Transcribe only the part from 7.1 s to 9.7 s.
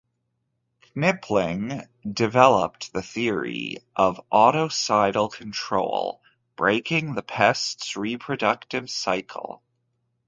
the pest's reproductive cycle.